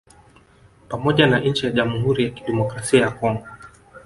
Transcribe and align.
Pamoja 0.87 1.27
na 1.27 1.39
nchi 1.39 1.65
ya 1.65 1.71
Jamhuri 1.71 2.23
ya 2.23 2.29
Kidemokrasia 2.29 3.01
ya 3.01 3.11
Congo 3.11 3.47